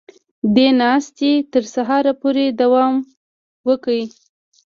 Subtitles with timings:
[0.55, 2.95] دې ناستې تر سهاره پورې دوام
[3.67, 3.97] وکړ